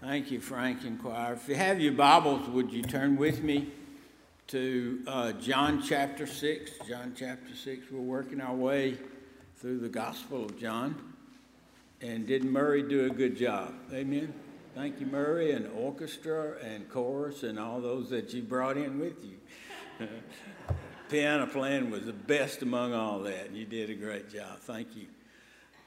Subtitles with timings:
[0.00, 1.32] Thank you, Frank and Choir.
[1.32, 3.72] If you have your Bibles, would you turn with me
[4.46, 6.70] to uh, John chapter 6?
[6.86, 7.90] John chapter 6.
[7.90, 8.96] We're working our way
[9.56, 11.14] through the Gospel of John.
[12.00, 13.74] And did Murray do a good job?
[13.92, 14.32] Amen.
[14.76, 19.24] Thank you, Murray, and orchestra and chorus and all those that you brought in with
[19.24, 20.06] you.
[21.10, 23.50] Piano playing was the best among all that.
[23.50, 24.60] You did a great job.
[24.60, 25.06] Thank you.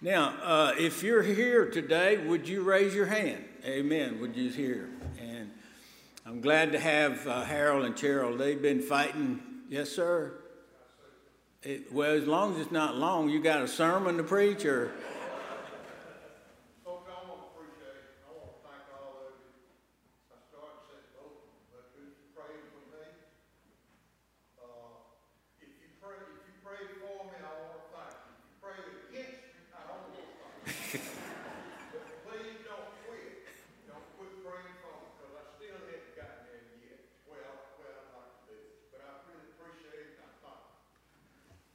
[0.03, 3.45] Now, uh, if you're here today, would you raise your hand?
[3.63, 4.19] Amen.
[4.19, 4.89] Would you here?
[5.19, 5.51] And
[6.25, 8.35] I'm glad to have uh, Harold and Cheryl.
[8.35, 9.39] They've been fighting.
[9.69, 10.33] Yes, sir.
[11.61, 14.91] It, well, as long as it's not long, you got a sermon to preach, or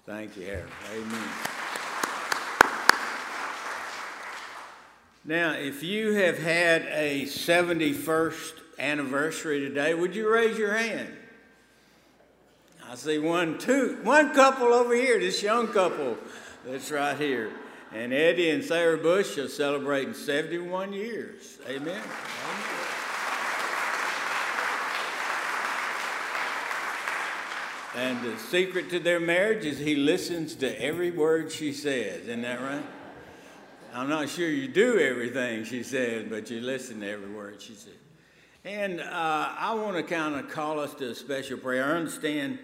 [0.07, 0.63] Thank you, Harry.
[0.93, 1.29] Amen.
[5.27, 11.13] Now, if you have had a 71st anniversary today, would you raise your hand?
[12.89, 16.17] I see one, two, one couple over here, this young couple
[16.65, 17.51] that's right here.
[17.93, 21.59] And Eddie and Sarah Bush are celebrating 71 years.
[21.69, 21.89] Amen.
[21.89, 22.03] Amen.
[27.97, 32.23] And the secret to their marriage is he listens to every word she says.
[32.23, 32.85] Isn't that right?
[33.97, 37.73] I'm not sure you do everything she says, but you listen to every word she
[37.73, 37.95] says.
[38.63, 41.83] And uh, I want to kind of call us to a special prayer.
[41.83, 42.59] I understand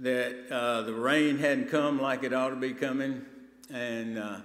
[0.00, 3.24] that uh, the rain hadn't come like it ought to be coming.
[3.72, 4.38] And uh,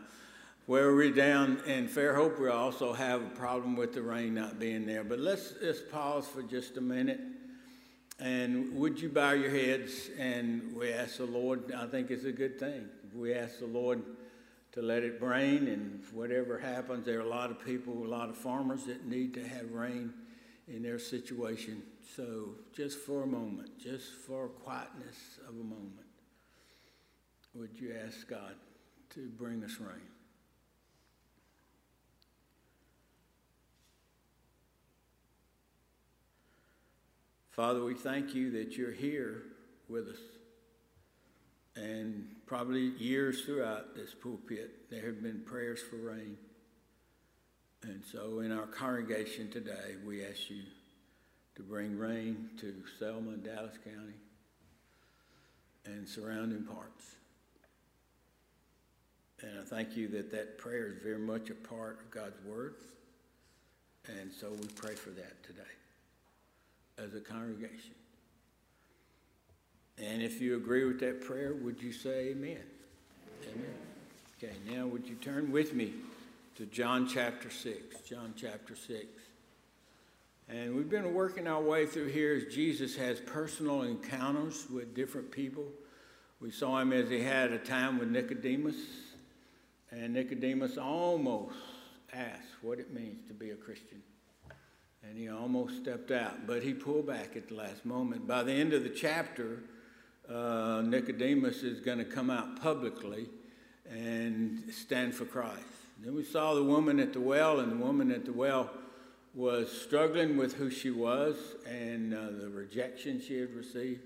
[0.68, 4.86] where we're down in Fairhope, we also have a problem with the rain not being
[4.86, 5.04] there.
[5.04, 7.22] But let's just pause for just a minute.
[8.20, 12.32] And would you bow your heads and we ask the Lord, I think it's a
[12.32, 12.88] good thing.
[13.16, 14.04] We ask the Lord
[14.72, 18.30] to let it rain and whatever happens, there are a lot of people, a lot
[18.30, 20.14] of farmers that need to have rain
[20.68, 21.82] in their situation.
[22.16, 26.06] So just for a moment, just for quietness of a moment,
[27.56, 28.56] would you ask God
[29.16, 30.00] to bring us rain?
[37.50, 39.44] Father, we thank you that you're here
[39.90, 40.39] with us.
[41.76, 46.38] And probably years throughout this pulpit, there have been prayers for rain.
[47.84, 50.64] And so in our congregation today, we ask you
[51.56, 54.16] to bring rain to Selma and Dallas County
[55.86, 57.16] and surrounding parts.
[59.42, 62.76] And I thank you that that prayer is very much a part of God's Word.
[64.08, 65.62] And so we pray for that today
[66.98, 67.99] as a congregation.
[70.02, 72.64] And if you agree with that prayer, would you say amen?
[73.44, 73.74] Amen.
[74.38, 75.94] Okay, now would you turn with me
[76.56, 78.02] to John chapter 6?
[78.08, 79.06] John chapter 6.
[80.48, 85.32] And we've been working our way through here as Jesus has personal encounters with different
[85.32, 85.66] people.
[86.40, 88.78] We saw him as he had a time with Nicodemus,
[89.92, 91.56] and Nicodemus almost
[92.14, 94.02] asked what it means to be a Christian
[95.08, 98.28] and he almost stepped out, but he pulled back at the last moment.
[98.28, 99.64] By the end of the chapter,
[100.30, 103.28] uh, Nicodemus is going to come out publicly
[103.90, 105.64] and stand for Christ.
[106.00, 108.70] Then we saw the woman at the well, and the woman at the well
[109.34, 111.36] was struggling with who she was
[111.68, 114.02] and uh, the rejection she had received.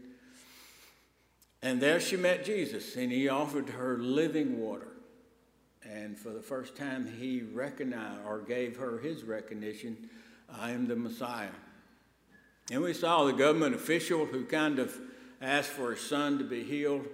[1.62, 4.88] And there she met Jesus, and he offered her living water.
[5.84, 10.10] And for the first time, he recognized or gave her his recognition
[10.52, 11.50] I am the Messiah.
[12.72, 14.98] And we saw the government official who kind of
[15.44, 17.06] asked for his son to be healed.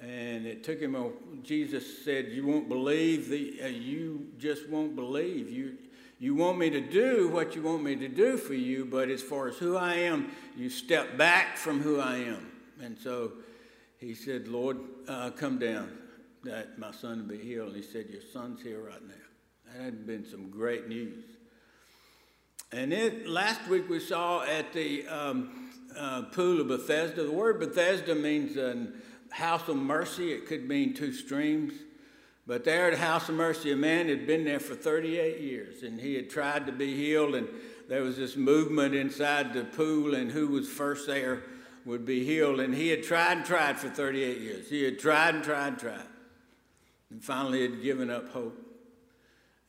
[0.00, 1.10] And it took him, a,
[1.42, 5.50] Jesus said, You won't believe, the, uh, you just won't believe.
[5.50, 5.76] You,
[6.18, 9.22] you want me to do what you want me to do for you, but as
[9.22, 12.50] far as who I am, you step back from who I am.
[12.80, 13.32] And so
[13.98, 14.78] he said, Lord,
[15.08, 15.90] uh, come down
[16.44, 17.68] that my son will be healed.
[17.68, 19.72] And he said, Your son's here right now.
[19.72, 21.24] That had been some great news.
[22.72, 25.63] And it, last week we saw at the um,
[25.96, 28.88] uh, pool of Bethesda, the word Bethesda means a
[29.30, 30.32] house of mercy.
[30.32, 31.74] It could mean two streams.
[32.46, 35.82] But there at the house of mercy, a man had been there for 38 years
[35.82, 37.34] and he had tried to be healed.
[37.34, 37.48] And
[37.88, 41.42] there was this movement inside the pool, and who was first there
[41.84, 42.60] would be healed.
[42.60, 44.68] And he had tried and tried for 38 years.
[44.68, 46.06] He had tried and tried and tried.
[47.10, 48.58] And finally had given up hope.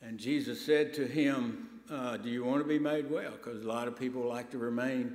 [0.02, 3.32] And Jesus said to him, uh, Do you want to be made well?
[3.32, 5.14] Because a lot of people like to remain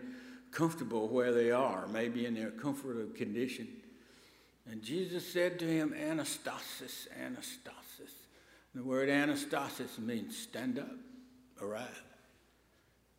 [0.52, 3.68] comfortable where they are, maybe in their comfortable condition.
[4.70, 8.12] And Jesus said to him, Anastasis, Anastasis.
[8.74, 10.96] The word anastasis means stand up,
[11.62, 11.90] arise,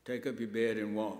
[0.05, 1.19] take up your bed and walk.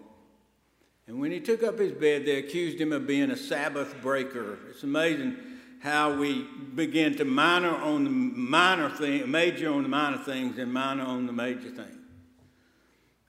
[1.07, 4.59] And when he took up his bed, they accused him of being a Sabbath breaker.
[4.71, 5.37] It's amazing
[5.81, 10.73] how we begin to minor on the minor thing, major on the minor things, and
[10.73, 11.99] minor on the major things.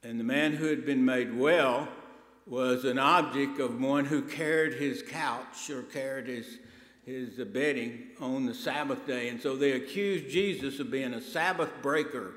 [0.02, 1.88] And the man who had been made well
[2.46, 6.58] was an object of one who carried his couch or carried his,
[7.06, 9.28] his bedding on the Sabbath day.
[9.28, 12.32] And so they accused Jesus of being a Sabbath breaker.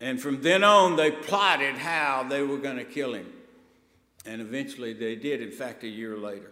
[0.00, 3.30] And from then on, they plotted how they were going to kill him.
[4.24, 6.50] And eventually they did, in fact, a year later.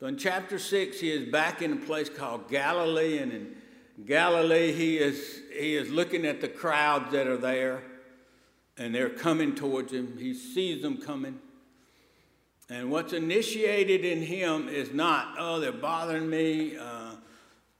[0.00, 3.18] So in chapter 6, he is back in a place called Galilee.
[3.18, 3.56] And in
[4.06, 7.82] Galilee, he is, he is looking at the crowds that are there.
[8.78, 10.16] And they're coming towards him.
[10.18, 11.40] He sees them coming.
[12.70, 17.12] And what's initiated in him is not, oh, they're bothering me, uh,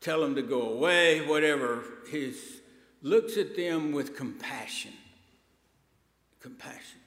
[0.00, 1.84] tell them to go away, whatever.
[2.10, 2.32] He
[3.02, 4.92] looks at them with compassion.
[6.40, 7.00] Compassion.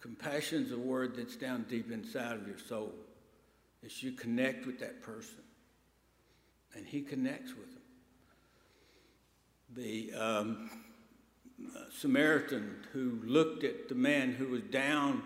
[0.00, 2.92] Compassion is a word that's down deep inside of your soul.
[3.82, 5.42] It's you connect with that person,
[6.74, 7.82] and he connects with them.
[9.74, 10.70] The um,
[11.90, 15.22] Samaritan who looked at the man who was down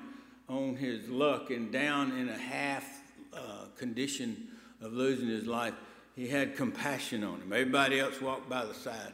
[0.48, 2.84] on his luck and down in a half
[3.32, 4.48] uh, condition
[4.80, 5.74] of losing his life,
[6.14, 7.52] he had compassion on him.
[7.52, 9.12] Everybody else walked by the side,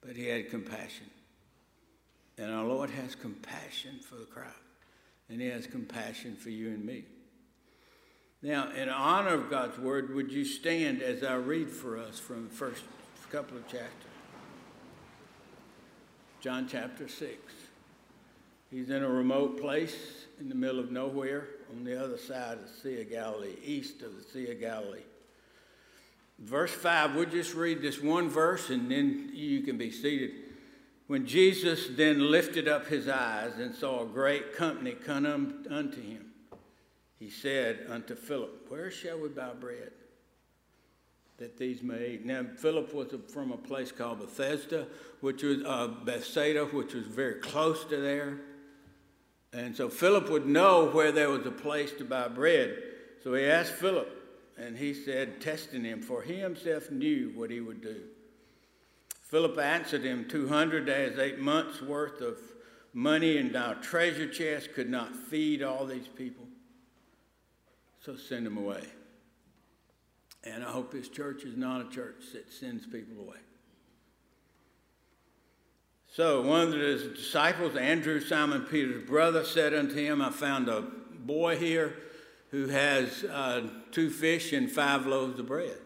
[0.00, 1.06] but he had compassion.
[2.38, 4.52] And our Lord has compassion for the crowd
[5.28, 7.04] and He has compassion for you and me.
[8.42, 12.48] Now, in honor of God's word, would you stand as I read for us from
[12.48, 12.82] the first
[13.30, 14.05] couple of chapters?
[16.40, 17.32] John chapter 6.
[18.70, 22.62] He's in a remote place in the middle of nowhere on the other side of
[22.62, 25.00] the Sea of Galilee, east of the Sea of Galilee.
[26.38, 30.32] Verse 5, we'll just read this one verse and then you can be seated.
[31.06, 35.24] When Jesus then lifted up his eyes and saw a great company come
[35.70, 36.26] unto him,
[37.18, 39.92] he said unto Philip, Where shall we buy bread
[41.38, 42.24] that these may eat?
[42.24, 44.86] Now, Philip was from a place called Bethesda,
[45.20, 48.40] which was uh, Bethsaida, which was very close to there.
[49.52, 52.76] And so Philip would know where there was a place to buy bread.
[53.24, 54.08] So he asked Philip,
[54.58, 58.02] and he said, testing him, for he himself knew what he would do.
[59.22, 62.38] Philip answered him, 200 days, eight months worth of
[62.92, 66.46] money in our treasure chest could not feed all these people.
[68.00, 68.84] So send them away.
[70.46, 73.38] And I hope this church is not a church that sends people away.
[76.12, 80.82] So one of the disciples, Andrew, Simon Peter's brother, said unto him, I found a
[81.12, 81.94] boy here
[82.50, 85.76] who has uh, two fish and five loaves of bread.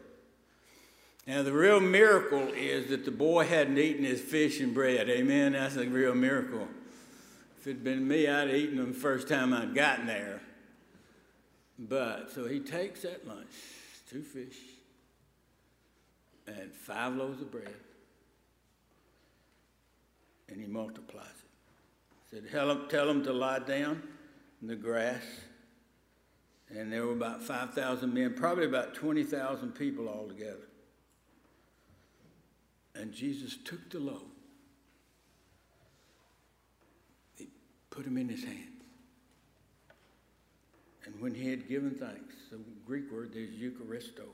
[1.27, 5.09] Now, the real miracle is that the boy hadn't eaten his fish and bread.
[5.09, 5.53] Amen?
[5.53, 6.69] That's a real miracle.
[7.59, 10.41] If it'd been me, I'd have eaten them the first time I'd gotten there.
[11.79, 13.49] But, so he takes that lunch,
[14.11, 14.59] two fish,
[16.47, 17.75] and five loaves of bread,
[20.49, 22.31] and he multiplies it.
[22.31, 24.03] He said, tell them, tell them to lie down
[24.61, 25.23] in the grass.
[26.71, 30.69] And there were about 5,000 men, probably about 20,000 people altogether.
[32.95, 34.23] And Jesus took the loaf.
[37.37, 37.49] He
[37.91, 38.70] put him in his hands.
[41.05, 44.27] And when he had given thanks, the Greek word is Eucharisto,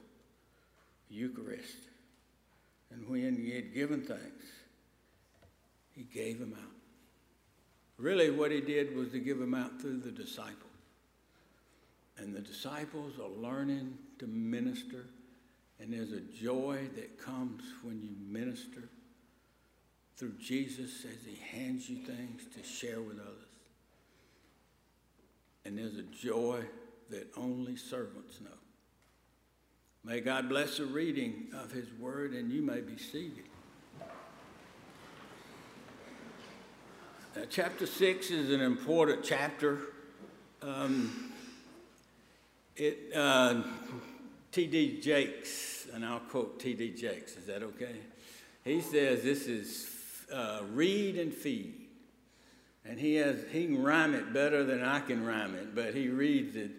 [1.09, 1.77] Eucharist.
[2.91, 4.45] And when he had given thanks,
[5.95, 6.71] he gave them out.
[7.99, 10.63] Really, what he did was to give them out through the disciples.
[12.19, 15.07] And the disciples are learning to minister
[15.79, 18.89] and there's a joy that comes when you minister
[20.17, 23.46] through Jesus as he hands you things to share with others.
[25.67, 26.61] And there's a joy
[27.11, 28.51] that only servants know.
[30.05, 33.45] May God bless the reading of his word, and you may be seated.
[37.35, 39.81] Now, chapter 6 is an important chapter.
[40.63, 41.33] Um,
[42.77, 43.11] it.
[43.13, 43.63] Uh,
[44.53, 45.01] T.D.
[45.03, 46.93] Jakes, and I'll quote T.D.
[46.93, 47.97] Jakes, is that okay?
[48.65, 49.91] He says this is
[50.33, 51.86] uh, read and feed.
[52.89, 56.09] And he, has, he can rhyme it better than I can rhyme it, but he
[56.09, 56.71] reads it.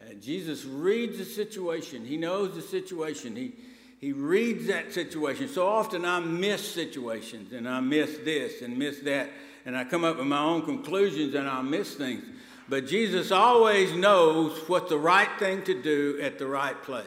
[0.00, 2.04] Uh, Jesus reads the situation.
[2.04, 3.34] He knows the situation.
[3.34, 3.54] He,
[3.98, 5.48] he reads that situation.
[5.48, 9.30] So often I miss situations and I miss this and miss that,
[9.64, 12.24] and I come up with my own conclusions and I miss things.
[12.68, 17.06] But Jesus always knows what the right thing to do at the right place.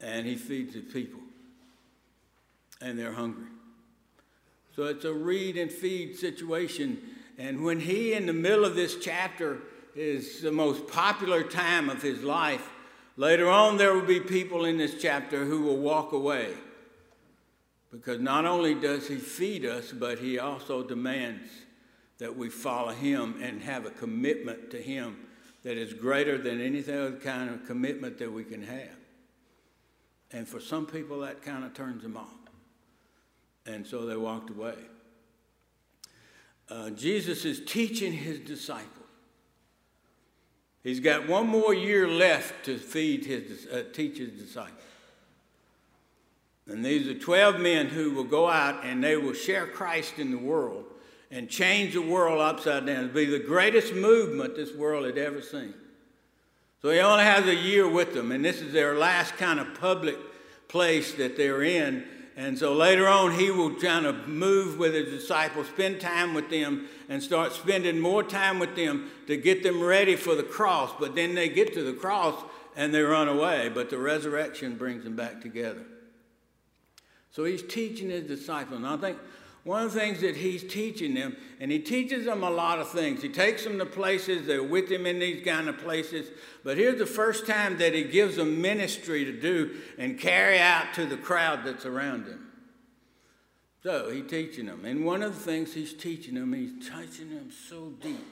[0.00, 1.20] And he feeds the people,
[2.82, 3.46] and they're hungry.
[4.76, 7.00] So it's a read and feed situation.
[7.38, 9.58] And when he, in the middle of this chapter,
[9.94, 12.68] is the most popular time of his life,
[13.16, 16.52] later on there will be people in this chapter who will walk away.
[17.90, 21.48] Because not only does he feed us, but he also demands
[22.18, 25.16] that we follow him and have a commitment to him
[25.62, 28.96] that is greater than any other kind of commitment that we can have.
[30.32, 32.35] And for some people, that kind of turns them off.
[33.66, 34.74] And so they walked away.
[36.68, 38.90] Uh, Jesus is teaching his disciples.
[40.82, 44.80] He's got one more year left to feed his, uh, teach his disciples.
[46.68, 50.30] And these are 12 men who will go out and they will share Christ in
[50.30, 50.84] the world
[51.30, 53.04] and change the world upside down.
[53.04, 55.74] It'll be the greatest movement this world had ever seen.
[56.82, 59.74] So he only has a year with them, and this is their last kind of
[59.80, 60.16] public
[60.68, 62.04] place that they're in.
[62.36, 66.50] And so later on, he will kind of move with his disciples, spend time with
[66.50, 70.92] them, and start spending more time with them to get them ready for the cross.
[71.00, 72.34] But then they get to the cross
[72.76, 75.84] and they run away, but the resurrection brings them back together.
[77.30, 78.76] So he's teaching his disciples.
[78.76, 79.18] And I think
[79.66, 82.88] one of the things that he's teaching them, and he teaches them a lot of
[82.88, 83.20] things.
[83.20, 86.30] He takes them to places, they're with him in these kind of places.
[86.62, 90.94] But here's the first time that he gives them ministry to do and carry out
[90.94, 92.46] to the crowd that's around him.
[93.82, 94.84] So he's teaching them.
[94.84, 98.24] And one of the things he's teaching them, he's touching them so deep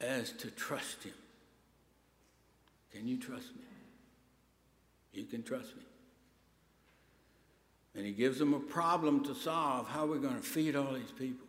[0.00, 1.14] as to trust him.
[2.90, 3.62] Can you trust me?
[5.12, 5.84] You can trust me.
[7.94, 9.88] And he gives them a problem to solve.
[9.88, 11.46] How are we going to feed all these people?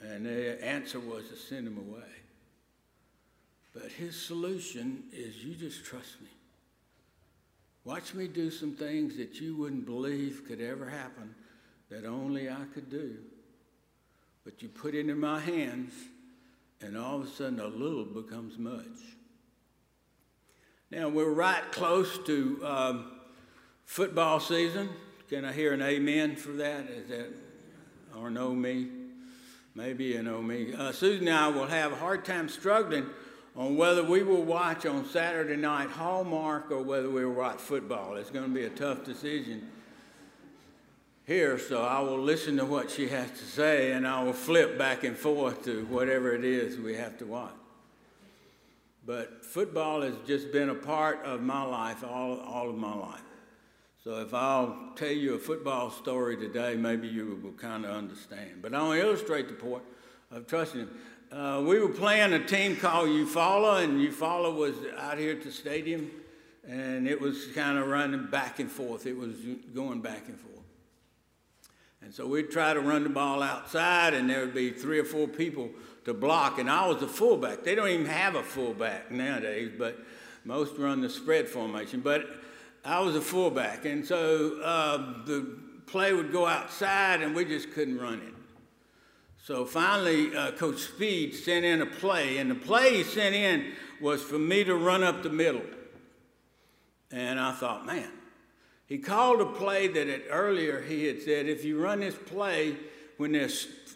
[0.00, 2.08] And the answer was to send them away.
[3.72, 6.28] But his solution is you just trust me.
[7.84, 11.34] Watch me do some things that you wouldn't believe could ever happen
[11.90, 13.16] that only I could do.
[14.44, 15.92] But you put it in my hands,
[16.80, 18.86] and all of a sudden a little becomes much.
[20.90, 23.12] Now, we're right close to um,
[23.84, 24.90] football season.
[25.32, 26.90] Can I hear an amen for that?
[26.90, 27.32] Is that,
[28.14, 28.88] or know me?
[29.74, 30.74] Maybe you know me.
[30.74, 33.06] Uh, Susan and I will have a hard time struggling
[33.56, 38.16] on whether we will watch on Saturday night Hallmark or whether we will watch football.
[38.16, 39.70] It's going to be a tough decision
[41.26, 44.76] here, so I will listen to what she has to say and I will flip
[44.76, 47.54] back and forth to whatever it is we have to watch.
[49.06, 53.22] But football has just been a part of my life all, all of my life.
[54.02, 58.60] So if I'll tell you a football story today, maybe you will kind of understand.
[58.60, 59.84] But I'll illustrate the point
[60.32, 60.90] of trusting Him.
[61.30, 65.52] Uh, we were playing a team called Eufaula, and Eufaula was out here at the
[65.52, 66.10] stadium,
[66.66, 69.06] and it was kind of running back and forth.
[69.06, 69.36] It was
[69.72, 70.52] going back and forth.
[72.02, 75.04] And so we'd try to run the ball outside, and there would be three or
[75.04, 75.70] four people
[76.06, 77.62] to block, and I was the fullback.
[77.62, 79.96] They don't even have a fullback nowadays, but
[80.44, 82.00] most run the spread formation.
[82.00, 82.42] But
[82.84, 87.72] I was a fullback, and so uh, the play would go outside, and we just
[87.72, 88.34] couldn't run it.
[89.44, 93.72] So finally, uh, Coach Speed sent in a play, and the play he sent in
[94.00, 95.62] was for me to run up the middle.
[97.10, 98.10] And I thought, man,
[98.86, 102.76] he called a play that earlier he had said, if you run this play
[103.16, 103.52] when the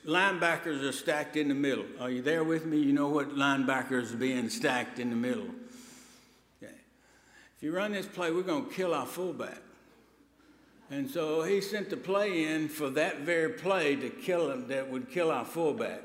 [0.06, 1.84] linebackers are stacked in the middle.
[2.00, 2.78] Are you there with me?
[2.78, 5.48] You know what linebackers are being stacked in the middle.
[7.66, 9.58] You run this play, we're going to kill our fullback.
[10.88, 14.88] And so he sent the play in for that very play to kill him, that
[14.88, 16.00] would kill our fullback.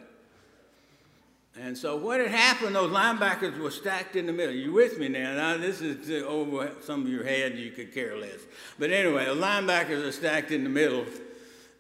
[1.56, 4.56] And so what had happened, those linebackers were stacked in the middle.
[4.56, 5.36] You with me now?
[5.36, 8.40] Now this is over some of your head, you could care less.
[8.80, 11.06] But anyway, the linebackers are stacked in the middle.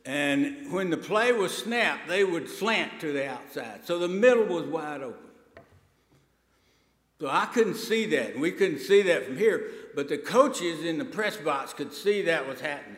[0.06, 3.84] And when the play was snapped, they would slant to the outside.
[3.86, 5.31] So the middle was wide open.
[7.22, 8.32] So I couldn't see that.
[8.32, 9.70] And we couldn't see that from here.
[9.94, 12.98] But the coaches in the press box could see that was happening.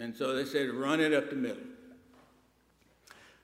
[0.00, 1.62] And so they said, run it up the middle.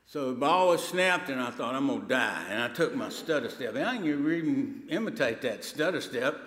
[0.07, 2.47] So the ball was snapped, and I thought, I'm going to die.
[2.49, 3.75] And I took my stutter step.
[3.75, 6.37] And I can even imitate that stutter step.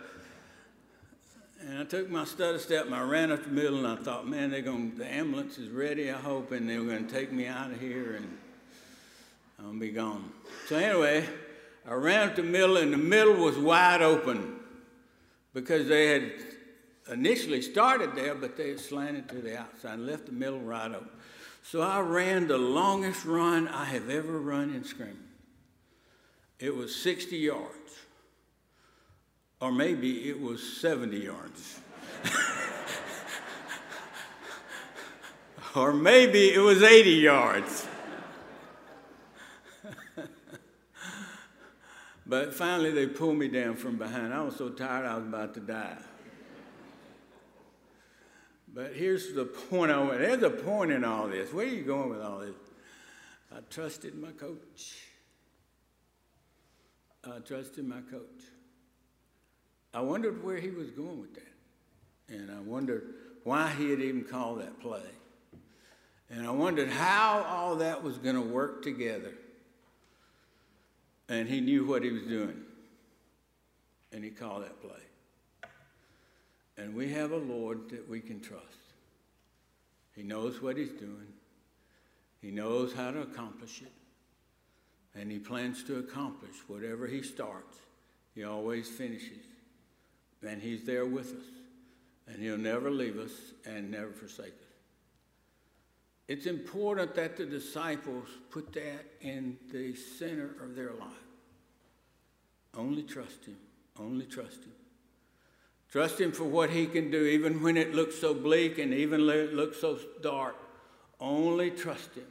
[1.61, 4.29] And I took my stutter step and I ran up the middle, and I thought,
[4.29, 7.47] man, they're going the ambulance is ready, I hope, and they're going to take me
[7.47, 8.39] out of here, and
[9.59, 10.31] I'm going to be gone.
[10.69, 11.27] So anyway,
[11.87, 14.57] I ran up the middle, and the middle was wide open
[15.53, 16.33] because they had
[17.11, 20.91] initially started there, but they had slanted to the outside and left the middle right
[20.91, 21.09] open.
[21.63, 25.19] So I ran the longest run I have ever run in screaming.
[26.59, 27.99] It was 60 yards,
[29.61, 31.81] or maybe it was 70 yards.
[35.75, 37.87] or maybe it was 80 yards.
[42.27, 44.33] But finally, they pulled me down from behind.
[44.33, 45.99] I was so tired, I was about to die.
[48.75, 50.19] But here's the point I want.
[50.19, 51.53] There's a point in all this.
[51.53, 52.57] Where are you going with all this?
[53.55, 54.97] I trusted my coach.
[57.25, 58.43] I trusted my coach.
[59.93, 62.35] I wondered where he was going with that.
[62.35, 63.15] And I wondered
[63.45, 65.03] why he had even called that play.
[66.29, 69.35] And I wondered how all that was going to work together.
[71.29, 72.63] And he knew what he was doing.
[74.13, 74.91] And he called that play.
[76.77, 78.65] And we have a Lord that we can trust.
[80.15, 81.33] He knows what he's doing.
[82.41, 83.93] He knows how to accomplish it.
[85.19, 87.79] And he plans to accomplish whatever he starts.
[88.35, 89.45] He always finishes.
[90.47, 91.47] And he's there with us.
[92.27, 93.33] And he'll never leave us
[93.65, 94.64] and never forsake us.
[96.27, 101.11] It's important that the disciples put that in the center of their life.
[102.77, 103.57] Only trust him.
[103.99, 104.73] Only trust him.
[105.95, 109.25] Trust Him for what He can do, even when it looks so bleak and even
[109.29, 110.57] when it looks so dark.
[111.21, 112.27] Only trust Him.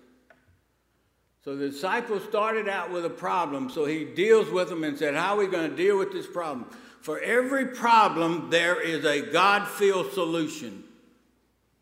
[1.45, 5.15] So the disciples started out with a problem, so He deals with them and said,
[5.15, 6.65] How are we going to deal with this problem?
[6.99, 10.82] For every problem, there is a God filled solution.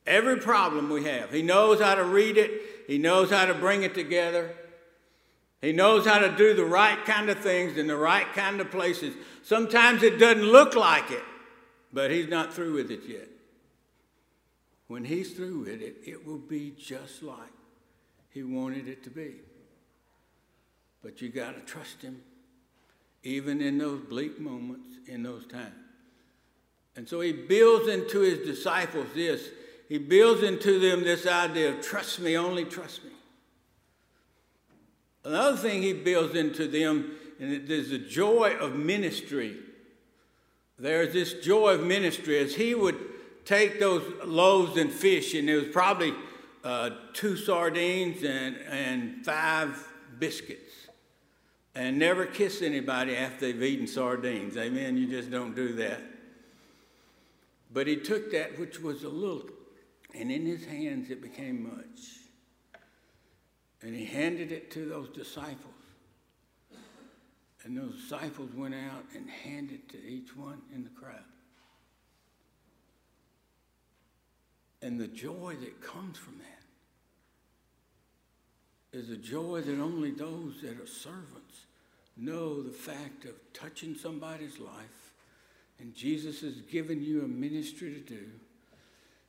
[0.06, 1.32] Every problem we have.
[1.32, 2.52] He knows how to read it,
[2.88, 4.56] He knows how to bring it together.
[5.62, 8.72] He knows how to do the right kind of things in the right kind of
[8.72, 9.14] places.
[9.44, 11.24] Sometimes it doesn't look like it.
[11.94, 13.28] But he's not through with it yet.
[14.88, 17.38] When he's through with it, it will be just like
[18.30, 19.36] he wanted it to be.
[21.04, 22.22] But you got to trust him,
[23.24, 25.76] even in those bleak moments, in those times.
[26.96, 29.50] And so he builds into his disciples this.
[29.92, 33.12] He builds into them this idea of trust me, only trust me.
[35.26, 39.58] Another thing he builds into them is the joy of ministry
[40.82, 42.98] there's this joy of ministry as he would
[43.46, 46.12] take those loaves and fish, and there was probably
[46.64, 50.74] uh, two sardines and, and five biscuits,
[51.76, 54.58] and never kiss anybody after they've eaten sardines.
[54.58, 54.98] Amen.
[54.98, 56.02] You just don't do that.
[57.72, 59.44] But he took that, which was a little,
[60.18, 62.20] and in his hands it became much.
[63.82, 65.74] And he handed it to those disciples.
[67.64, 71.20] And those disciples went out and handed to each one in the crowd.
[74.82, 76.62] And the joy that comes from that
[78.98, 81.66] is a joy that only those that are servants
[82.18, 85.14] know the fact of touching somebody's life.
[85.80, 88.26] And Jesus has given you a ministry to do.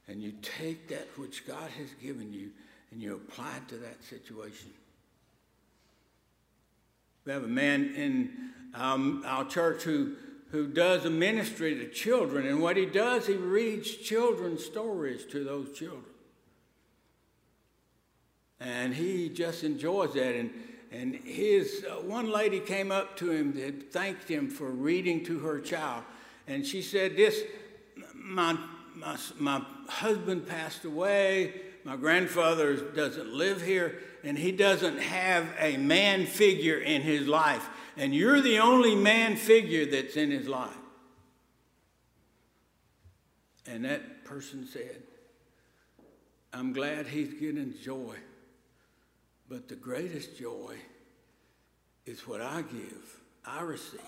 [0.08, 2.50] And you take that which God has given you
[2.90, 4.70] and you apply it to that situation.
[7.24, 8.30] We have a man in
[8.74, 10.14] um, our church who,
[10.50, 15.44] who does a ministry to children, and what he does, he reads children's stories to
[15.44, 16.04] those children.
[18.60, 20.36] And he just enjoys that.
[20.36, 20.50] And,
[20.90, 25.40] and his uh, one lady came up to him and thanked him for reading to
[25.40, 26.04] her child.
[26.46, 27.42] And she said, This,
[28.14, 28.56] my,
[28.94, 35.76] my, my husband passed away, my grandfather doesn't live here and he doesn't have a
[35.76, 37.68] man figure in his life.
[37.96, 40.70] And you're the only man figure that's in his life.
[43.66, 45.02] And that person said,
[46.52, 48.16] I'm glad he's getting joy.
[49.48, 50.76] But the greatest joy
[52.06, 54.00] is what I give, I receive.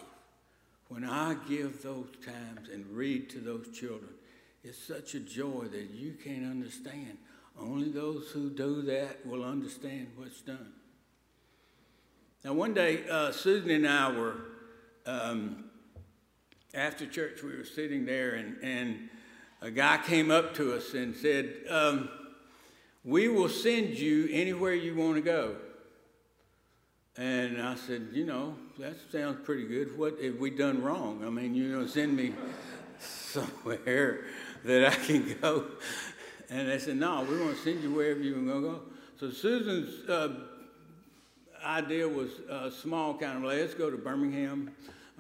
[0.89, 4.11] When I give those times and read to those children,
[4.65, 7.19] it's such a joy that you can't understand.
[7.61, 10.73] Only those who do that will understand what's done.
[12.43, 14.37] Now, one day, uh, Susan and I were,
[15.07, 15.65] um,
[16.73, 19.11] after church, we were sitting there, and, and
[19.61, 22.09] a guy came up to us and said, um,
[23.05, 25.57] We will send you anywhere you want to go.
[27.17, 29.97] And I said, You know, that sounds pretty good.
[29.97, 31.23] What have we done wrong?
[31.25, 32.33] I mean, you know, send me
[32.99, 34.25] somewhere
[34.65, 35.67] that I can go.
[36.51, 38.81] And they said, no, we want to send you wherever you're going to go.
[39.19, 40.35] So Susan's uh,
[41.65, 44.71] idea was a small kind of, let's go to Birmingham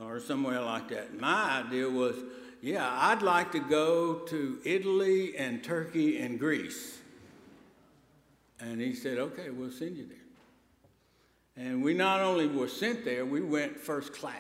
[0.01, 1.19] or somewhere like that.
[1.19, 2.17] My idea was,
[2.61, 6.99] Yeah, I'd like to go to Italy and Turkey and Greece.
[8.61, 10.19] And he said, Okay, we'll send you there.
[11.57, 14.35] And we not only were sent there, we went first class.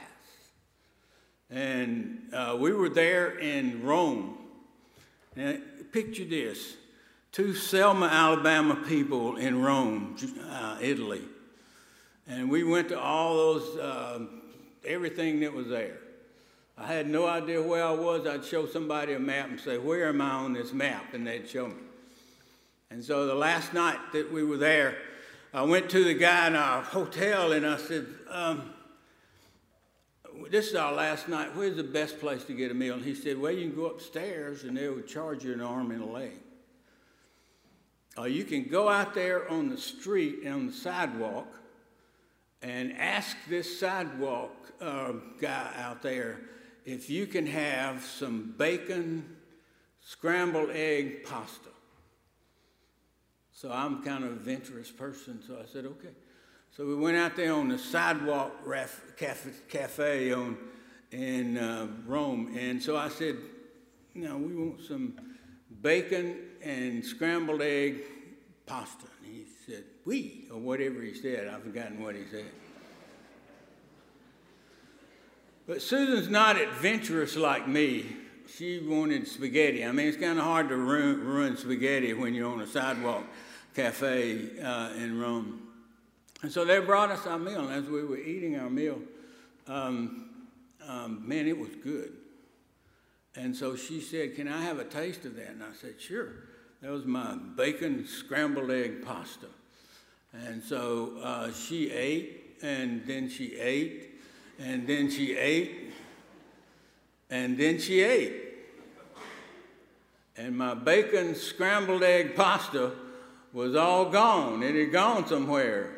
[1.50, 4.38] And uh, we were there in Rome.
[5.36, 5.54] Now,
[5.92, 6.76] picture this
[7.32, 10.16] two Selma, Alabama people in Rome,
[10.48, 11.22] uh, Italy.
[12.28, 14.20] And we went to all those, uh,
[14.86, 15.98] everything that was there.
[16.78, 18.26] I had no idea where I was.
[18.26, 21.14] I'd show somebody a map and say, Where am I on this map?
[21.14, 21.74] And they'd show me.
[22.90, 24.96] And so the last night that we were there,
[25.52, 28.70] I went to the guy in our hotel and I said, um,
[30.50, 31.54] This is our last night.
[31.54, 32.94] Where's the best place to get a meal?
[32.94, 35.90] And he said, Well, you can go upstairs and they would charge you an arm
[35.90, 36.32] and a leg.
[38.16, 41.48] Or you can go out there on the street, and on the sidewalk,
[42.62, 46.40] and ask this sidewalk uh, guy out there
[46.84, 49.36] if you can have some bacon
[50.00, 51.70] scrambled egg pasta.
[53.52, 56.10] So I'm kind of a adventurous person, so I said, okay.
[56.76, 58.52] So we went out there on the sidewalk
[59.68, 60.58] cafe, on,
[61.12, 63.36] in uh, Rome, and so I said,
[64.14, 65.14] know, we want some
[65.82, 68.02] bacon and scrambled egg
[68.66, 69.06] pasta.
[69.22, 71.46] And he said, we, or whatever he said.
[71.46, 72.46] I've forgotten what he said.
[75.68, 78.04] But Susan's not adventurous like me.
[78.52, 79.84] She wanted spaghetti.
[79.84, 83.24] I mean, it's kind of hard to ruin, ruin, spaghetti when you're on a sidewalk
[83.74, 85.63] cafe uh, in Rome.
[86.44, 87.66] And so they brought us our meal.
[87.66, 89.00] And as we were eating our meal,
[89.66, 90.28] um,
[90.86, 92.12] um, man, it was good.
[93.34, 95.48] And so she said, Can I have a taste of that?
[95.48, 96.28] And I said, Sure.
[96.82, 99.46] That was my bacon scrambled egg pasta.
[100.34, 104.20] And so uh, she ate, and then she ate,
[104.58, 105.94] and then she ate,
[107.30, 108.34] and then she ate.
[110.36, 112.92] And my bacon scrambled egg pasta
[113.54, 114.62] was all gone.
[114.62, 115.93] It had gone somewhere.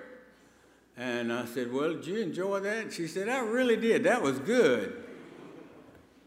[0.97, 2.93] And I said, Well, did you enjoy that?
[2.93, 4.05] She said, I really did.
[4.05, 5.05] That was good.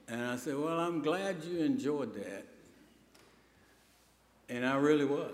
[0.08, 2.45] And I said, Well, I'm glad you enjoyed that.
[4.47, 5.34] And I really was.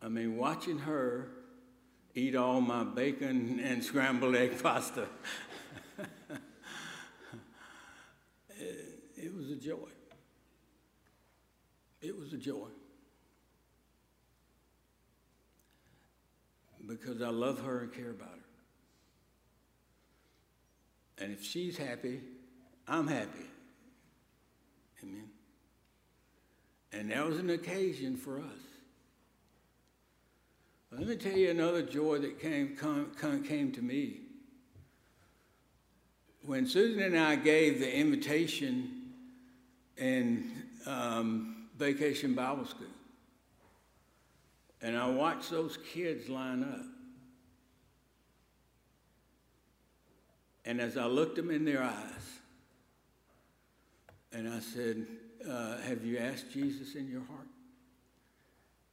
[0.00, 1.28] I mean, watching her
[2.14, 5.06] eat all my bacon and scrambled egg pasta.
[8.50, 9.88] it, it was a joy.
[12.00, 12.68] It was a joy.
[16.88, 18.34] Because I love her and care about her.
[21.18, 22.20] And if she's happy,
[22.86, 23.46] I'm happy.
[25.02, 25.28] Amen.
[26.92, 28.44] And that was an occasion for us.
[30.90, 34.20] Let me tell you another joy that came, come, came to me.
[36.40, 39.12] When Susan and I gave the invitation
[39.98, 40.50] in
[40.86, 42.86] um, Vacation Bible School,
[44.80, 46.86] and I watched those kids line up.
[50.64, 52.38] And as I looked them in their eyes,
[54.32, 55.06] and I said,
[55.48, 57.48] uh, Have you asked Jesus in your heart?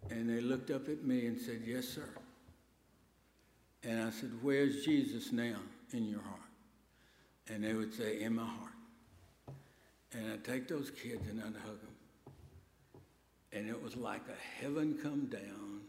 [0.10, 2.08] And they looked up at me and said, Yes, sir.
[3.84, 5.58] And I said, Where's Jesus now
[5.92, 6.40] in your heart?
[7.50, 8.72] And they would say, In my heart.
[10.14, 11.95] And I'd take those kids and I'd hug them.
[13.56, 15.82] And it was like a heaven come down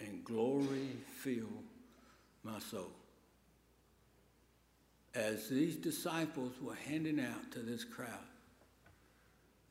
[0.00, 0.88] and glory
[1.20, 1.62] fill
[2.42, 2.90] my soul.
[5.14, 8.08] As these disciples were handing out to this crowd,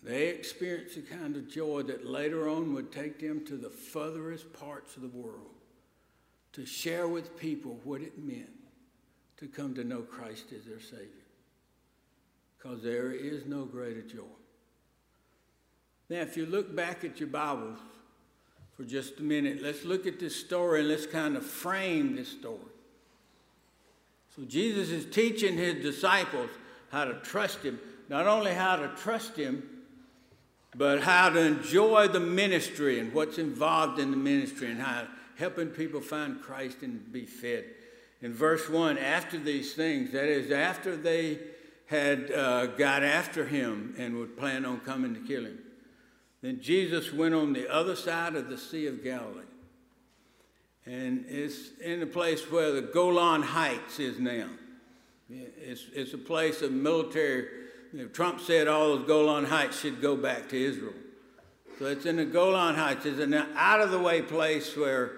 [0.01, 4.51] they experienced a kind of joy that later on would take them to the furthest
[4.53, 5.51] parts of the world
[6.53, 8.49] to share with people what it meant
[9.37, 11.07] to come to know Christ as their Savior.
[12.57, 14.23] Because there is no greater joy.
[16.11, 17.79] Now, if you look back at your Bibles
[18.75, 22.27] for just a minute, let's look at this story and let's kind of frame this
[22.27, 22.59] story.
[24.35, 26.49] So, Jesus is teaching his disciples
[26.91, 29.63] how to trust him, not only how to trust him,
[30.75, 35.69] but how to enjoy the ministry and what's involved in the ministry and how helping
[35.69, 37.63] people find Christ and be fed.
[38.21, 41.39] In verse 1, after these things, that is, after they
[41.85, 45.57] had uh, got after him and would plan on coming to kill him,
[46.41, 49.41] then Jesus went on the other side of the Sea of Galilee.
[50.85, 54.47] And it's in the place where the Golan Heights is now.
[55.29, 57.47] It's, it's a place of military
[58.13, 60.93] Trump said all those Golan Heights should go back to Israel.
[61.77, 63.05] So it's in the Golan Heights.
[63.05, 65.11] It's an out of the way place where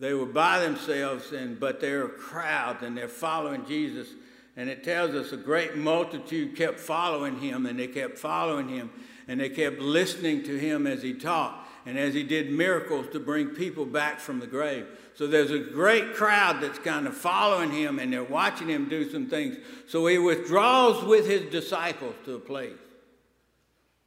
[0.00, 4.08] they were by themselves, and but they're a crowd and they're following Jesus.
[4.56, 8.90] And it tells us a great multitude kept following him, and they kept following him,
[9.28, 13.20] and they kept listening to him as he taught and as he did miracles to
[13.20, 14.86] bring people back from the grave.
[15.14, 19.08] So there's a great crowd that's kind of following him, and they're watching him do
[19.08, 19.56] some things.
[19.86, 22.76] So he withdraws with his disciples to a place.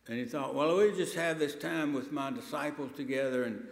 [0.08, 3.66] And he thought, well, we'll just have this time with my disciples together, and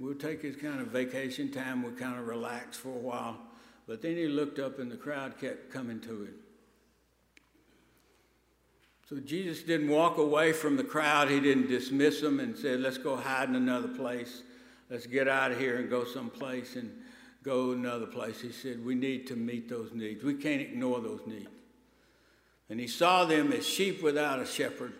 [0.00, 1.82] we'll take his kind of vacation time.
[1.82, 3.38] We'll kind of relax for a while.
[3.86, 6.34] But then he looked up and the crowd kept coming to him.
[9.08, 11.28] So Jesus didn't walk away from the crowd.
[11.28, 14.42] He didn't dismiss them and said, let's go hide in another place.
[14.88, 16.90] Let's get out of here and go someplace and
[17.42, 18.40] go another place.
[18.40, 20.22] He said, we need to meet those needs.
[20.22, 21.48] We can't ignore those needs.
[22.70, 24.92] And he saw them as sheep without a shepherd.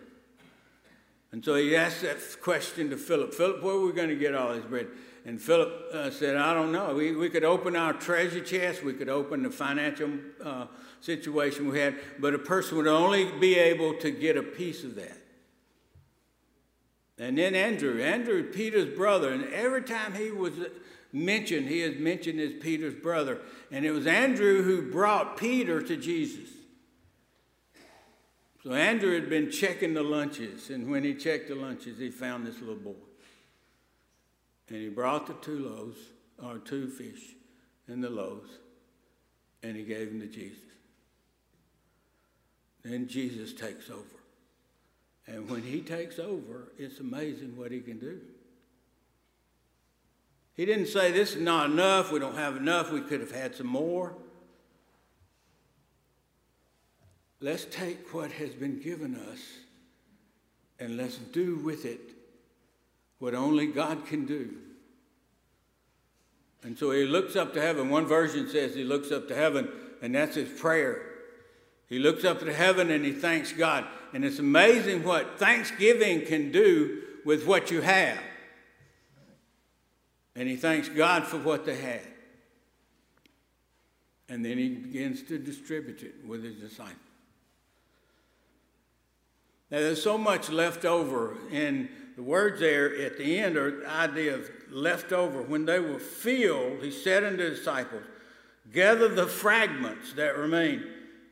[1.31, 4.35] And so he asked that question to Philip Philip, where are we going to get
[4.35, 4.87] all this bread?
[5.25, 6.95] And Philip uh, said, I don't know.
[6.95, 10.11] We, we could open our treasure chest, we could open the financial
[10.43, 10.67] uh,
[10.99, 14.95] situation we had, but a person would only be able to get a piece of
[14.95, 15.17] that.
[17.17, 20.53] And then Andrew, Andrew, Peter's brother, and every time he was
[21.13, 23.39] mentioned, he is mentioned as Peter's brother.
[23.71, 26.49] And it was Andrew who brought Peter to Jesus.
[28.63, 32.47] So Andrew had been checking the lunches, and when he checked the lunches, he found
[32.47, 32.95] this little boy.
[34.69, 35.99] And he brought the two loaves,
[36.41, 37.35] or two fish,
[37.87, 38.49] and the loaves,
[39.61, 40.59] and he gave them to Jesus.
[42.83, 44.01] Then Jesus takes over.
[45.27, 48.19] And when he takes over, it's amazing what he can do.
[50.55, 52.11] He didn't say, This is not enough.
[52.11, 52.91] We don't have enough.
[52.91, 54.13] We could have had some more.
[57.39, 59.39] Let's take what has been given us
[60.79, 61.99] and let's do with it
[63.23, 64.53] what only God can do.
[66.61, 67.89] And so he looks up to heaven.
[67.89, 69.69] One version says he looks up to heaven,
[70.01, 71.01] and that's his prayer.
[71.87, 73.85] He looks up to heaven and he thanks God.
[74.13, 78.19] And it's amazing what thanksgiving can do with what you have.
[80.35, 82.05] And he thanks God for what they had.
[84.27, 86.97] And then he begins to distribute it with his disciples.
[89.71, 93.89] Now, there's so much left over in the words there at the end are the
[93.89, 95.41] idea of leftover.
[95.41, 98.03] When they were filled, he said unto the disciples,
[98.71, 100.83] Gather the fragments that remain,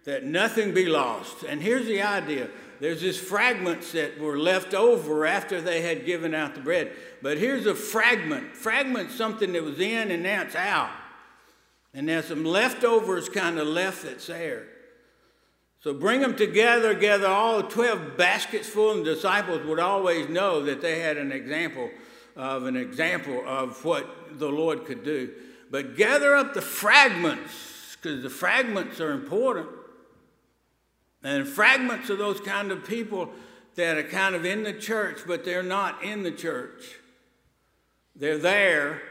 [0.05, 1.43] that nothing be lost.
[1.43, 6.33] And here's the idea there's these fragments that were left over after they had given
[6.33, 6.91] out the bread.
[7.21, 8.57] But here's a fragment.
[8.57, 10.89] Fragment something that was in and now it's out.
[11.93, 14.65] And there's some leftovers kind of left that's there.
[15.83, 20.79] So bring them together, gather all 12 baskets full, and disciples would always know that
[20.79, 21.89] they had an example
[22.35, 25.33] of an example of what the Lord could do.
[25.71, 29.69] But gather up the fragments, because the fragments are important.
[31.23, 33.31] And fragments are those kind of people
[33.75, 36.99] that are kind of in the church, but they're not in the church.
[38.15, 39.01] They're there,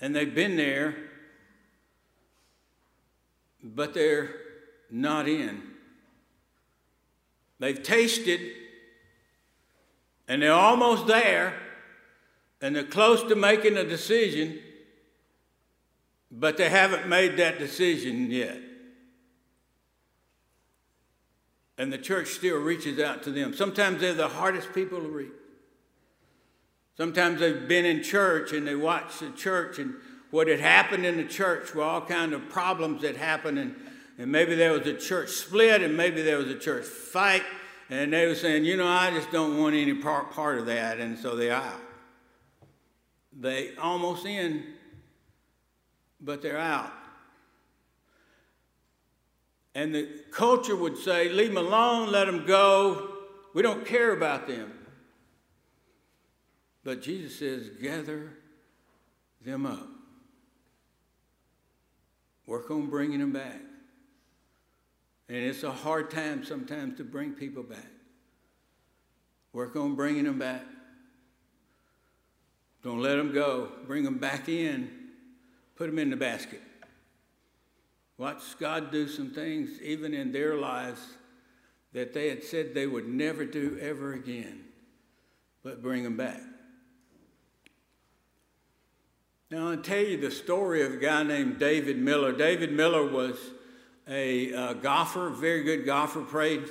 [0.00, 0.96] and they've been there,
[3.62, 4.39] but they're
[4.90, 5.62] not in.
[7.58, 8.40] They've tasted
[10.26, 11.54] and they're almost there
[12.60, 14.58] and they're close to making a decision,
[16.30, 18.58] but they haven't made that decision yet.
[21.78, 23.54] And the church still reaches out to them.
[23.54, 25.32] Sometimes they're the hardest people to reach.
[26.96, 29.94] Sometimes they've been in church and they watch the church and
[30.30, 33.74] what had happened in the church were all kind of problems that happened and
[34.18, 37.42] and maybe there was a church split, and maybe there was a church fight,
[37.88, 40.98] and they were saying, you know, I just don't want any part, part of that,
[40.98, 41.80] and so they're out.
[43.38, 44.64] They almost in,
[46.20, 46.92] but they're out.
[49.74, 53.16] And the culture would say, leave them alone, let them go.
[53.54, 54.72] We don't care about them.
[56.82, 58.32] But Jesus says, gather
[59.44, 59.86] them up.
[62.46, 63.60] Work on bringing them back.
[65.30, 67.86] And it's a hard time sometimes to bring people back.
[69.52, 70.64] Work on bringing them back.
[72.82, 73.68] Don't let them go.
[73.86, 74.90] Bring them back in.
[75.76, 76.60] Put them in the basket.
[78.18, 81.00] Watch God do some things, even in their lives,
[81.92, 84.64] that they had said they would never do ever again,
[85.62, 86.40] but bring them back.
[89.48, 92.32] Now, I'll tell you the story of a guy named David Miller.
[92.32, 93.38] David Miller was
[94.10, 96.64] a uh, golfer, very good golfer, played,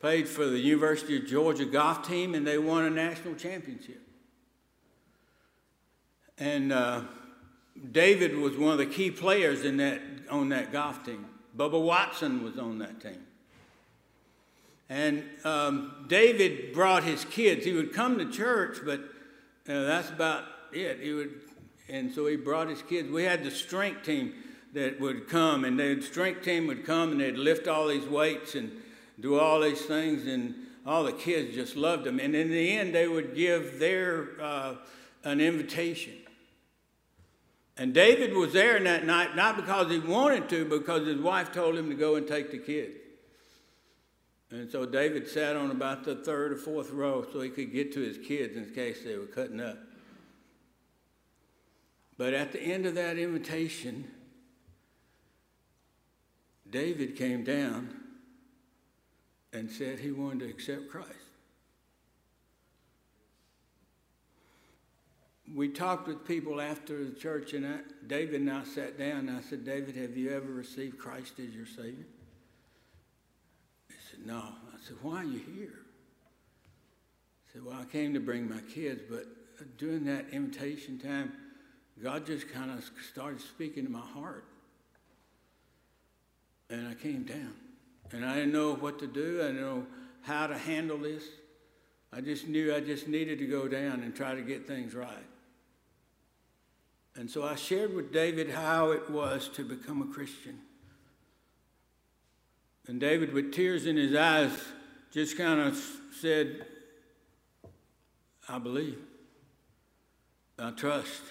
[0.00, 4.02] played for the University of Georgia golf team, and they won a national championship.
[6.36, 7.02] And uh,
[7.92, 11.26] David was one of the key players in that, on that golf team.
[11.56, 13.22] Bubba Watson was on that team.
[14.88, 17.64] And um, David brought his kids.
[17.64, 19.00] He would come to church, but
[19.64, 20.98] that's about it.
[21.00, 21.40] He would,
[21.88, 23.08] and so he brought his kids.
[23.08, 24.34] We had the strength team
[24.72, 28.54] that would come, and the strength team would come and they'd lift all these weights
[28.54, 28.70] and
[29.18, 30.54] do all these things, and
[30.86, 32.18] all the kids just loved them.
[32.18, 34.74] And in the end, they would give their uh,
[35.24, 36.14] an invitation.
[37.76, 41.52] And David was there in that night, not because he wanted to, because his wife
[41.52, 42.96] told him to go and take the kids.
[44.50, 47.92] And so David sat on about the third or fourth row so he could get
[47.92, 49.78] to his kids in case they were cutting up.
[52.18, 54.10] But at the end of that invitation,
[56.70, 57.94] David came down
[59.52, 61.08] and said he wanted to accept Christ.
[65.52, 69.30] We talked with people after the church, and I, David and I sat down, and
[69.30, 72.06] I said, David, have you ever received Christ as your Savior?
[73.88, 74.38] He said, No.
[74.38, 75.80] I said, Why are you here?
[77.46, 79.26] He said, Well, I came to bring my kids, but
[79.76, 81.32] during that invitation time,
[82.00, 84.44] God just kind of started speaking to my heart.
[86.70, 87.52] And I came down.
[88.12, 89.40] And I didn't know what to do.
[89.42, 89.86] I didn't know
[90.22, 91.24] how to handle this.
[92.12, 95.26] I just knew I just needed to go down and try to get things right.
[97.16, 100.58] And so I shared with David how it was to become a Christian.
[102.86, 104.52] And David, with tears in his eyes,
[105.12, 105.80] just kind of
[106.20, 106.66] said,
[108.48, 108.98] I believe.
[110.58, 111.22] I trust.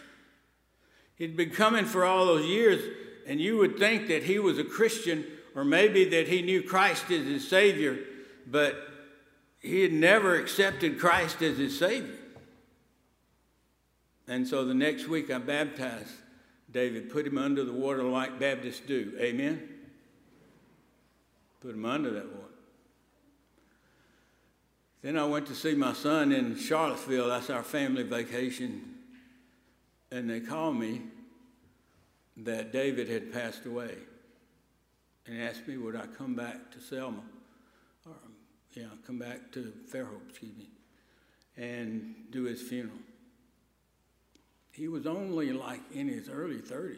[1.15, 2.81] He'd been coming for all those years,
[3.29, 7.11] and you would think that he was a Christian or maybe that he knew Christ
[7.11, 7.99] as his Savior,
[8.47, 8.75] but
[9.59, 12.15] he had never accepted Christ as his Savior.
[14.27, 16.11] And so the next week I baptized
[16.71, 19.13] David, put him under the water like Baptists do.
[19.19, 19.61] Amen?
[21.61, 22.45] Put him under that water.
[25.03, 27.27] Then I went to see my son in Charlottesville.
[27.27, 28.95] That's our family vacation.
[30.11, 31.03] And they called me
[32.43, 33.95] that David had passed away
[35.25, 37.21] and asked me would I come back to Selma,
[38.05, 38.33] or um,
[38.73, 40.69] yeah, come back to Fairhope, excuse me,
[41.57, 42.97] and do his funeral.
[44.71, 46.97] He was only like in his early 30s.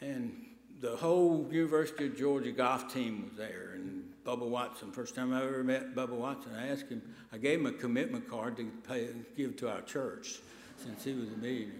[0.00, 0.46] And
[0.80, 4.92] the whole University of Georgia golf team was there, and Bubba Watson.
[4.92, 7.02] First time I ever met Bubba Watson, I asked him.
[7.32, 10.40] I gave him a commitment card to pay, give to our church,
[10.82, 11.76] since he was a millionaire.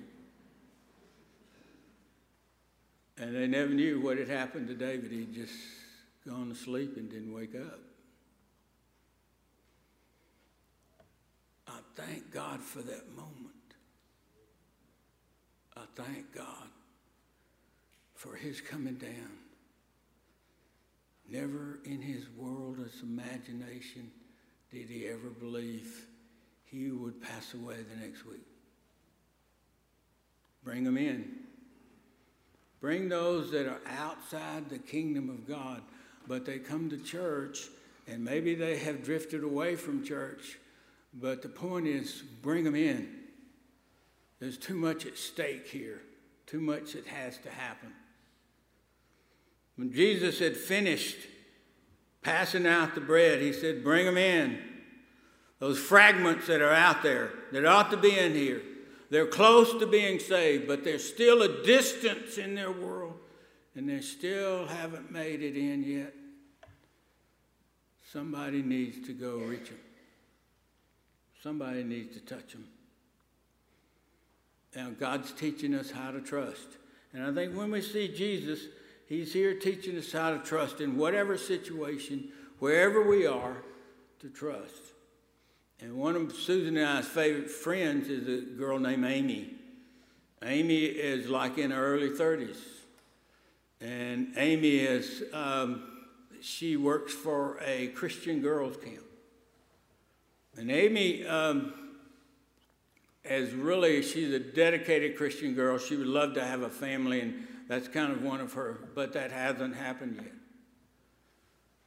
[3.18, 5.10] And they never knew what had happened to David.
[5.10, 5.54] He'd just
[6.26, 7.80] gone to sleep and didn't wake up.
[11.68, 13.52] I thank God for that moment.
[15.76, 16.68] I thank God
[18.14, 19.30] for his coming down.
[21.28, 24.10] Never in his wildest imagination
[24.70, 26.06] did he ever believe
[26.64, 28.51] he would pass away the next week.
[30.64, 31.30] Bring them in.
[32.80, 35.82] Bring those that are outside the kingdom of God,
[36.26, 37.68] but they come to church
[38.08, 40.58] and maybe they have drifted away from church.
[41.14, 43.08] But the point is, bring them in.
[44.40, 46.02] There's too much at stake here,
[46.46, 47.92] too much that has to happen.
[49.76, 51.18] When Jesus had finished
[52.22, 54.58] passing out the bread, he said, Bring them in.
[55.60, 58.62] Those fragments that are out there that ought to be in here.
[59.12, 63.12] They're close to being saved, but there's still a distance in their world,
[63.74, 66.14] and they still haven't made it in yet.
[68.10, 69.78] Somebody needs to go reach them.
[71.42, 72.66] Somebody needs to touch them.
[74.74, 76.78] Now, God's teaching us how to trust.
[77.12, 78.60] And I think when we see Jesus,
[79.06, 83.58] He's here teaching us how to trust in whatever situation, wherever we are,
[84.20, 84.91] to trust.
[85.82, 89.50] And one of Susan and I's favorite friends is a girl named Amy.
[90.44, 92.56] Amy is like in her early 30s.
[93.80, 95.82] And Amy is, um,
[96.40, 99.02] she works for a Christian girls camp.
[100.56, 101.74] And Amy um,
[103.24, 105.78] is really, she's a dedicated Christian girl.
[105.78, 109.14] She would love to have a family, and that's kind of one of her, but
[109.14, 110.32] that hasn't happened yet.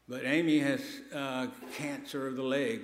[0.10, 0.82] But Amy has
[1.14, 2.82] uh, cancer of the leg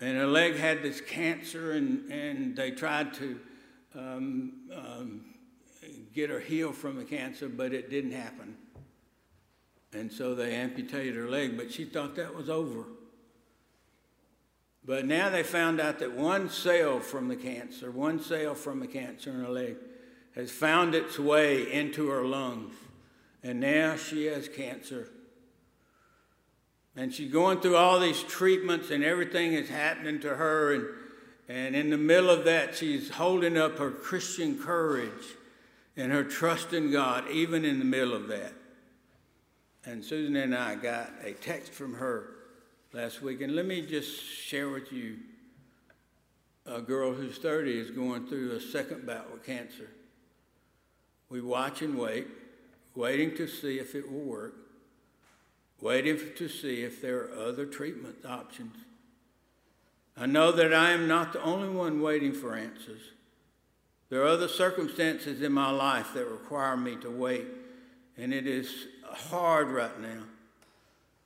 [0.00, 3.38] and her leg had this cancer, and, and they tried to
[3.94, 5.20] um, um,
[6.14, 8.56] get her healed from the cancer, but it didn't happen.
[9.92, 12.84] And so they amputated her leg, but she thought that was over.
[14.84, 18.86] But now they found out that one cell from the cancer, one cell from the
[18.86, 19.76] cancer in her leg,
[20.34, 22.74] has found its way into her lungs.
[23.42, 25.08] And now she has cancer.
[27.00, 30.74] And she's going through all these treatments, and everything is happening to her.
[30.74, 30.84] And,
[31.48, 35.24] and in the middle of that, she's holding up her Christian courage
[35.96, 38.52] and her trust in God, even in the middle of that.
[39.86, 42.34] And Susan and I got a text from her
[42.92, 43.40] last week.
[43.40, 45.16] And let me just share with you
[46.66, 49.88] a girl who's 30 is going through a second bout with cancer.
[51.30, 52.26] We watch and wait,
[52.94, 54.54] waiting to see if it will work,
[55.80, 58.76] waiting to see if there are other treatment options.
[60.16, 63.00] I know that I am not the only one waiting for answers.
[64.10, 67.46] There are other circumstances in my life that require me to wait,
[68.18, 70.24] and it is hard right now.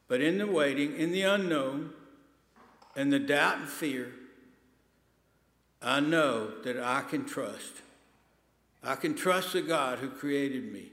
[0.06, 1.90] But in the waiting, in the unknown,
[2.94, 4.12] and the doubt and fear,
[5.82, 7.82] I know that I can trust.
[8.82, 10.90] I can trust the God who created me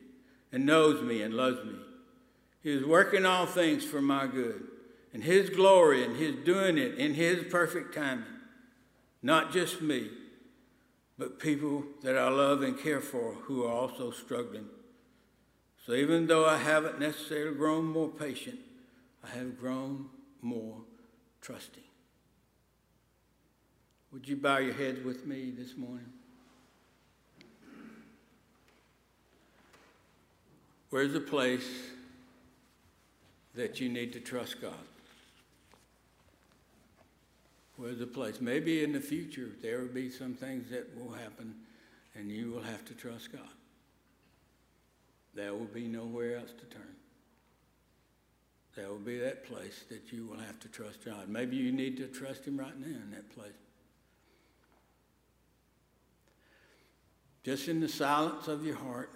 [0.51, 1.75] and knows me and loves me.
[2.61, 4.63] He is working all things for my good
[5.13, 8.23] and His glory, and His doing it in His perfect timing.
[9.21, 10.09] Not just me,
[11.17, 14.67] but people that I love and care for who are also struggling.
[15.85, 18.59] So even though I haven't necessarily grown more patient,
[19.23, 20.05] I have grown
[20.41, 20.77] more
[21.41, 21.83] trusting.
[24.11, 26.05] Would you bow your heads with me this morning?
[30.89, 31.67] Where's the place
[33.55, 34.73] that you need to trust God?
[37.77, 38.39] Where's the place?
[38.39, 41.55] Maybe in the future there will be some things that will happen
[42.15, 43.41] and you will have to trust God.
[45.33, 46.95] There will be nowhere else to turn.
[48.75, 51.27] There will be that place that you will have to trust God.
[51.27, 53.51] Maybe you need to trust Him right now in that place.
[57.43, 59.09] Just in the silence of your heart,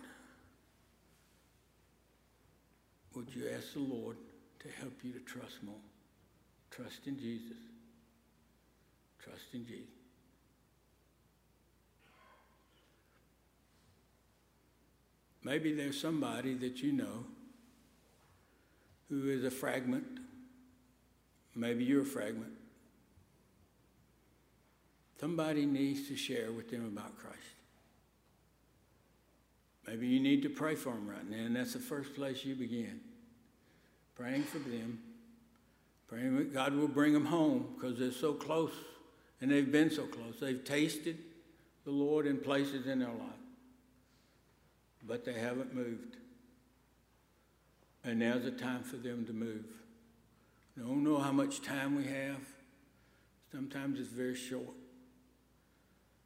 [3.13, 4.17] would you ask the Lord
[4.65, 5.75] to help you to trust more?
[6.71, 7.57] Trust in Jesus.
[9.23, 9.85] Trust in Jesus.
[15.43, 17.25] Maybe there's somebody that you know
[19.09, 20.05] who is a fragment.
[21.55, 22.53] Maybe you're a fragment.
[25.19, 27.37] Somebody needs to share with them about Christ.
[29.87, 32.55] Maybe you need to pray for them right now, and that's the first place you
[32.55, 32.99] begin.
[34.15, 34.99] Praying for them,
[36.07, 38.71] praying that God will bring them home because they're so close,
[39.41, 40.39] and they've been so close.
[40.39, 41.17] They've tasted
[41.83, 43.43] the Lord in places in their life,
[45.03, 46.17] but they haven't moved.
[48.03, 49.65] And now's the time for them to move.
[50.77, 52.41] I don't know how much time we have.
[53.51, 54.75] Sometimes it's very short.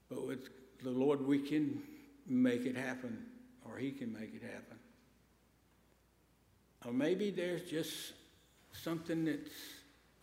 [0.10, 0.50] But with
[0.84, 1.82] the Lord, we can
[2.26, 3.26] make it happen
[3.64, 4.79] or He can make it happen.
[6.86, 8.14] Or maybe there's just
[8.72, 9.52] something that's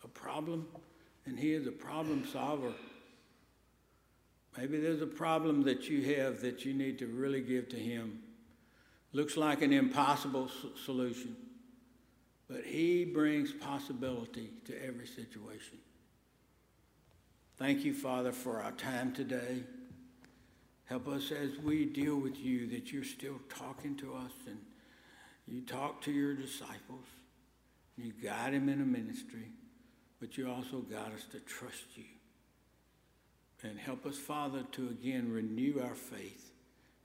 [0.03, 0.67] a problem,
[1.25, 2.73] and He is a problem solver.
[4.57, 8.19] Maybe there's a problem that you have that you need to really give to Him.
[9.13, 10.49] Looks like an impossible
[10.83, 11.35] solution,
[12.49, 15.77] but He brings possibility to every situation.
[17.57, 19.63] Thank you, Father, for our time today.
[20.85, 24.57] Help us as we deal with you that you're still talking to us and
[25.47, 27.05] you talk to your disciples.
[27.97, 29.51] You guide them in a ministry,
[30.19, 32.03] but you also guide us to trust you.
[33.63, 36.51] And help us, Father, to again renew our faith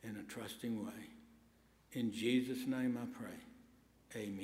[0.02, 0.92] in a trusting way.
[1.92, 4.22] In Jesus' name I pray.
[4.22, 4.40] Amen.